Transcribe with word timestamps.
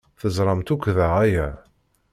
Teẓramt 0.19 0.73
ukḍeɣ 0.73 1.11
aya. 1.23 1.47